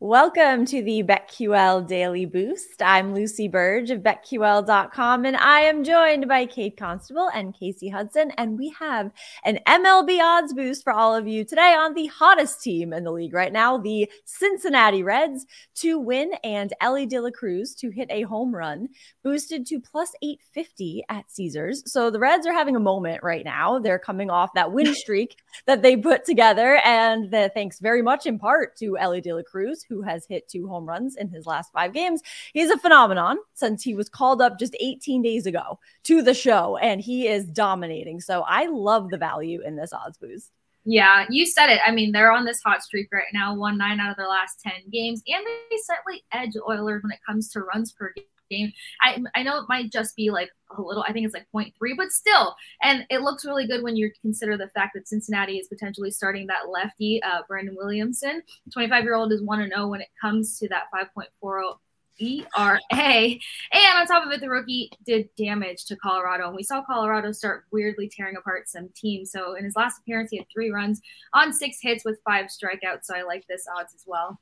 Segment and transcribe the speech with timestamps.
[0.00, 2.80] Welcome to the BetQL Daily Boost.
[2.80, 8.30] I'm Lucy Burge of BetQL.com, and I am joined by Kate Constable and Kasey Hudson.
[8.38, 9.10] And we have
[9.44, 13.10] an MLB odds boost for all of you today on the hottest team in the
[13.10, 15.44] league right now, the Cincinnati Reds,
[15.78, 18.90] to win and Elly De La Cruz to hit a home run,
[19.24, 21.82] boosted to plus 850 at Caesars.
[21.92, 23.80] So the Reds are having a moment right now.
[23.80, 28.26] They're coming off that win streak that they put together, and the, thanks very much
[28.26, 31.46] in part to Elly De La Cruz who has hit two home runs in his
[31.46, 32.22] last five games.
[32.52, 36.76] He's a phenomenon since he was called up just 18 days ago to the show,
[36.78, 38.20] and he is dominating.
[38.20, 40.52] So I love the value in this odds boost.
[40.84, 41.80] Yeah, you said it.
[41.86, 44.60] I mean, they're on this hot streak right now, won nine out of their last
[44.62, 48.14] 10 games, and they slightly edge Orioles when it comes to runs per
[48.48, 48.72] game.
[49.00, 51.04] I I know it might just be like a little.
[51.06, 54.56] I think it's like 0.3, but still, and it looks really good when you consider
[54.56, 58.42] the fact that Cincinnati is potentially starting that lefty, uh, Brandon Williamson.
[58.72, 61.74] 25 year old is one to know when it comes to that 5.40
[62.20, 62.80] ERA.
[62.90, 63.40] And
[63.72, 66.46] on top of it, the rookie did damage to Colorado.
[66.46, 69.30] And we saw Colorado start weirdly tearing apart some teams.
[69.30, 71.00] So in his last appearance, he had three runs
[71.32, 73.04] on six hits with five strikeouts.
[73.04, 74.40] So I like this odds as well.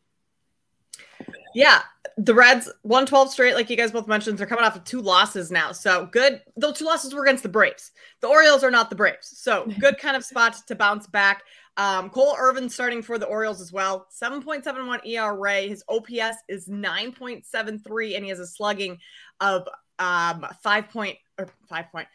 [1.56, 1.81] Yeah,
[2.19, 5.50] the Reds 112 straight, like you guys both mentioned, they're coming off of two losses
[5.50, 5.72] now.
[5.72, 6.43] So good.
[6.55, 7.93] Those two losses were against the Braves.
[8.21, 9.33] The Orioles are not the Braves.
[9.39, 11.45] So good kind of spot to bounce back.
[11.78, 14.06] Um, Cole Irvin starting for the Orioles as well.
[14.22, 15.62] 7.71 ERA.
[15.62, 18.99] His OPS is 9.73, and he has a slugging
[19.41, 19.66] of
[19.99, 22.09] um 5 point or 5 point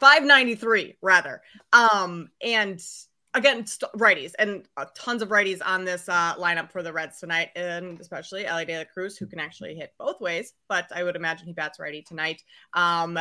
[0.00, 1.42] 593 rather.
[1.74, 2.80] Um, and
[3.34, 7.18] again, st- righties and uh, tons of righties on this uh, lineup for the Reds
[7.18, 10.54] tonight, and especially Elly De La Cruz, who can actually hit both ways.
[10.68, 12.42] But I would imagine he bats righty tonight.
[12.72, 13.18] Um,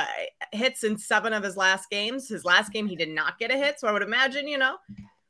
[0.51, 2.29] hits in seven of his last games.
[2.29, 3.79] His last game, he did not get a hit.
[3.79, 4.77] So I would imagine, you know,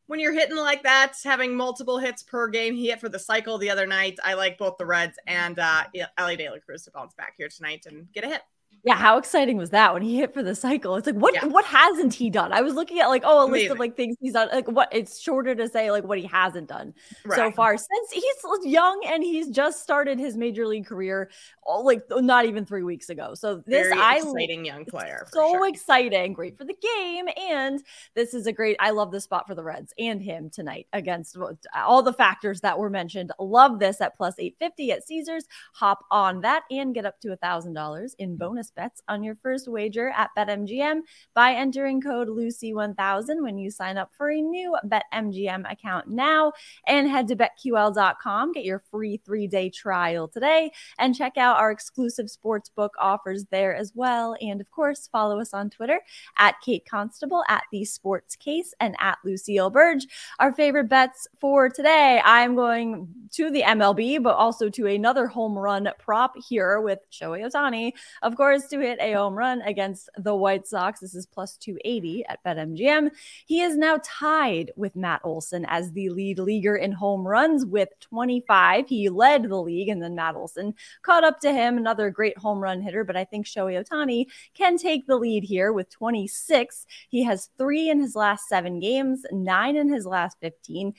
[0.07, 3.57] when you're hitting like that, having multiple hits per game, he hit for the cycle
[3.57, 4.19] the other night.
[4.23, 5.83] I like both the Reds and uh,
[6.17, 8.41] Elly De La Cruz to bounce back here tonight and get a hit.
[8.85, 10.97] Yeah, how exciting was that when he hit for the cycle?
[10.97, 11.45] It's like what yeah.
[11.45, 12.51] what hasn't he done?
[12.51, 14.49] I was looking at like oh a list of like things he's done.
[14.51, 16.94] Like what it's shorter to say like what he hasn't done
[17.25, 17.38] right.
[17.38, 18.24] so far since he's
[18.65, 21.30] young and he's just started his major league career
[21.65, 23.33] oh, like not even three weeks ago.
[23.35, 25.68] So this Very I exciting young player, so sure.
[25.68, 27.81] exciting, great for the game, and
[28.15, 28.77] this is a great.
[28.79, 31.38] I love the spot for the Reds and him tonight against
[31.75, 33.31] all the factors that were mentioned.
[33.39, 35.45] Love this at plus eight fifty at Caesars.
[35.74, 38.38] Hop on that and get up to a thousand dollars in mm.
[38.38, 41.02] bonus bets on your first wager at BetMGM
[41.34, 46.52] by entering code Lucy1000 when you sign up for a new BetMGM account now.
[46.88, 51.72] And head to BetQL.com, get your free three day trial today, and check out our
[51.72, 54.36] exclusive sportsbook offers there as well.
[54.42, 56.02] And of course, follow us on Twitter
[56.38, 60.06] at Kate Constable, at The Sports Case, and at Lucille Burge.
[60.40, 65.58] Our favorite bets for today, I'm going to the MLB, but also to another home
[65.58, 70.36] run prop here with Shohei Ohtani, of course, to hit a home run against the
[70.36, 71.00] White Sox.
[71.00, 73.10] This is plus 280 at BetMGM.
[73.45, 77.89] He is now tied with Matt Olson as the lead leaguer in home runs with
[78.00, 78.88] 25.
[78.88, 82.60] He led the league, and then Matt Olson caught up to him, another great home
[82.60, 83.04] run hitter.
[83.04, 86.86] But I think Shohei Ohtani can take the lead here with 26.
[87.10, 90.94] He has three in his last seven games, nine in his last 15.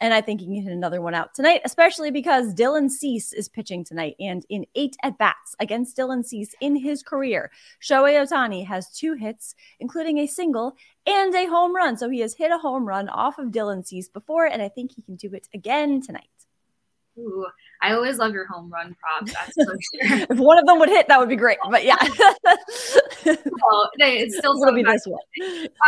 [0.00, 3.48] And I think he can hit another one out tonight, especially because Dylan Cease is
[3.48, 4.16] pitching tonight.
[4.18, 7.50] And in eight at bats against Dylan Cease in his career,
[7.82, 10.74] Shohei Ohtani has two hits, including a single
[11.06, 11.98] and a home run.
[11.98, 14.92] So he has hit a home run off of Dylan Cease before, and I think
[14.92, 16.28] he can do it again tonight.
[17.18, 17.46] Ooh,
[17.82, 19.32] I always love your home run props.
[19.32, 19.76] That's for
[20.08, 20.26] sure.
[20.30, 21.58] if one of them would hit, that would be great.
[21.70, 21.96] But yeah,
[23.24, 25.20] well, it's still It'll be this one.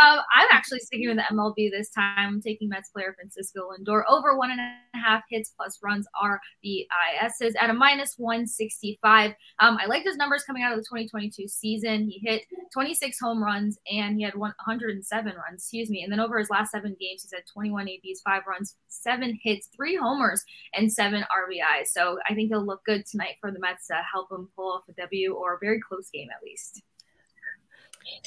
[0.01, 2.13] Um, I'm actually sticking with the MLB this time.
[2.17, 7.55] I'm taking Mets player Francisco Lindor over one and a half hits plus runs RBIs
[7.59, 9.31] at a minus 165.
[9.59, 12.09] Um, I like his numbers coming out of the 2022 season.
[12.09, 12.43] He hit
[12.73, 16.03] 26 home runs and he had 107 runs, excuse me.
[16.03, 19.69] And then over his last seven games, he's had 21 ABs, five runs, seven hits,
[19.75, 20.43] three homers,
[20.73, 21.82] and seven RBIs.
[21.87, 24.83] So I think he'll look good tonight for the Mets to help them pull off
[24.89, 26.81] a W or a very close game at least.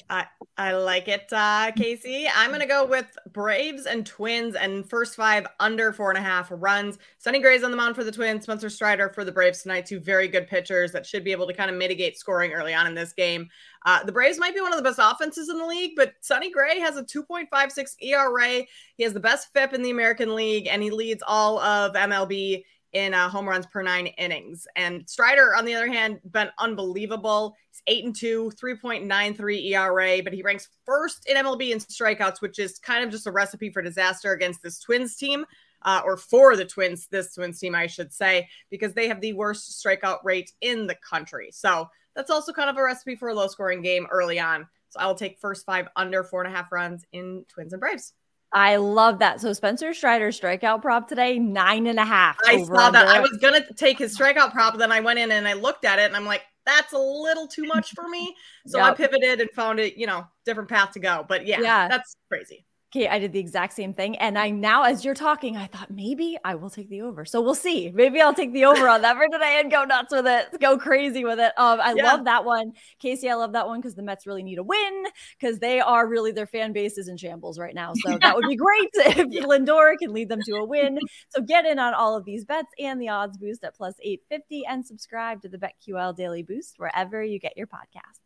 [0.09, 0.27] I
[0.57, 2.29] I like it, uh, Kasey.
[2.35, 6.49] I'm gonna go with Braves and Twins and first five under four and a half
[6.51, 6.99] runs.
[7.19, 8.45] Sonny Gray's on the mound for the Twins.
[8.45, 9.87] Spencer Strider for the Braves tonight.
[9.87, 12.87] Two very good pitchers that should be able to kind of mitigate scoring early on
[12.87, 13.49] in this game.
[13.85, 16.51] Uh, the Braves might be one of the best offenses in the league, but Sonny
[16.51, 18.65] Gray has a 2.56 ERA.
[18.97, 22.65] He has the best FIP in the American League, and he leads all of MLB
[22.97, 24.67] in uh, home runs per nine innings.
[24.75, 27.55] And Strider, on the other hand, been unbelievable.
[27.71, 32.59] He's eight and two, 3.93 ERA, but he ranks first in MLB in strikeouts, which
[32.59, 35.45] is kind of just a recipe for disaster against this Twins team.
[35.83, 39.35] Uh, or for the Twins, this Twins team, I should say, because they have the
[39.35, 41.51] worst strikeout rate in the country.
[41.53, 44.67] So that's also kind of a recipe for a low scoring game early on.
[44.89, 47.81] So I will take first five under four and a half runs in Twins and
[47.81, 48.15] Braves.
[48.53, 49.41] I love that.
[49.41, 52.39] So Spencer Strider strikeout prop today, nine and a half.
[52.47, 53.07] I saw that.
[53.07, 55.99] I was gonna take his strikeout prop, then I went in and I looked at
[55.99, 58.35] it and I'm like, that's a little too much for me.
[58.67, 58.93] So yep.
[58.93, 61.25] I pivoted and found it, you know, different path to go.
[61.27, 61.89] But yeah, yeah.
[61.89, 62.67] that's crazy.
[62.97, 64.17] Okay, I did the exact same thing.
[64.17, 67.27] And I now, as you're talking, I thought maybe I will take the over.
[67.27, 67.93] So we'll see.
[67.95, 70.79] Maybe I'll take the over on that for today and go nuts with it, go
[70.79, 71.53] crazy with it.
[71.59, 72.05] Um, I yeah.
[72.05, 72.73] love that one.
[73.05, 75.05] Kasey, I love that one because the Mets really need a win
[75.39, 77.93] because they are really their fan base is in shambles right now.
[77.97, 79.43] So that would be great if yeah.
[79.43, 80.99] Lindor can lead them to a win.
[81.29, 84.65] So get in on all of these bets and the odds boost at plus 850
[84.65, 88.26] and subscribe to the BetQL Daily Boost wherever you get your podcasts.